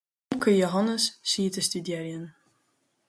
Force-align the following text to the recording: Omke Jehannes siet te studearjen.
Omke 0.33 0.51
Jehannes 0.59 1.05
siet 1.31 1.53
te 1.55 1.61
studearjen. 1.69 2.25